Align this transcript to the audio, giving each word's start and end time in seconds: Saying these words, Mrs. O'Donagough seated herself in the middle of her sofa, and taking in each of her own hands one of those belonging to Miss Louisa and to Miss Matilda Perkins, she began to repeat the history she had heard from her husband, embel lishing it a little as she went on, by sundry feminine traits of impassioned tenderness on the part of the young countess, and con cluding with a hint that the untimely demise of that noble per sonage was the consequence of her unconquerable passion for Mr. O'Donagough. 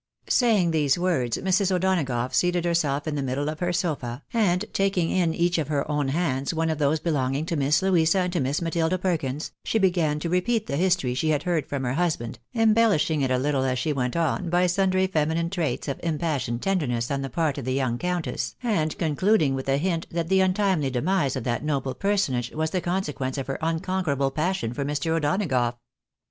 Saying 0.29 0.71
these 0.71 0.97
words, 0.97 1.37
Mrs. 1.37 1.71
O'Donagough 1.71 2.33
seated 2.33 2.65
herself 2.65 3.07
in 3.07 3.13
the 3.13 3.21
middle 3.21 3.47
of 3.49 3.59
her 3.59 3.71
sofa, 3.71 4.23
and 4.33 4.65
taking 4.73 5.11
in 5.11 5.31
each 5.35 5.59
of 5.59 5.67
her 5.67 5.87
own 5.91 6.07
hands 6.07 6.55
one 6.55 6.71
of 6.71 6.79
those 6.79 6.99
belonging 6.99 7.45
to 7.45 7.55
Miss 7.55 7.83
Louisa 7.83 8.17
and 8.17 8.33
to 8.33 8.39
Miss 8.39 8.63
Matilda 8.63 8.97
Perkins, 8.97 9.51
she 9.63 9.77
began 9.77 10.17
to 10.19 10.27
repeat 10.27 10.65
the 10.65 10.75
history 10.75 11.13
she 11.13 11.29
had 11.29 11.43
heard 11.43 11.67
from 11.67 11.83
her 11.83 11.93
husband, 11.93 12.39
embel 12.55 12.89
lishing 12.95 13.21
it 13.21 13.29
a 13.29 13.37
little 13.37 13.63
as 13.63 13.77
she 13.77 13.93
went 13.93 14.15
on, 14.15 14.49
by 14.49 14.65
sundry 14.65 15.05
feminine 15.05 15.51
traits 15.51 15.87
of 15.87 15.99
impassioned 16.01 16.63
tenderness 16.63 17.11
on 17.11 17.21
the 17.21 17.29
part 17.29 17.59
of 17.59 17.65
the 17.65 17.71
young 17.73 17.99
countess, 17.99 18.55
and 18.63 18.97
con 18.97 19.15
cluding 19.15 19.53
with 19.53 19.69
a 19.69 19.77
hint 19.77 20.07
that 20.09 20.29
the 20.29 20.41
untimely 20.41 20.89
demise 20.89 21.35
of 21.35 21.43
that 21.43 21.63
noble 21.63 21.93
per 21.93 22.13
sonage 22.15 22.51
was 22.55 22.71
the 22.71 22.81
consequence 22.81 23.37
of 23.37 23.45
her 23.45 23.59
unconquerable 23.61 24.31
passion 24.31 24.73
for 24.73 24.83
Mr. 24.83 25.11
O'Donagough. 25.15 25.75